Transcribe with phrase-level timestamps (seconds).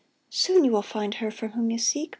[0.31, 2.09] Soon you will find her For whom you seek.